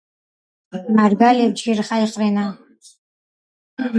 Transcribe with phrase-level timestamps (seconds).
[0.95, 2.45] მარგალეფ ჯგირ ხალხ რენა.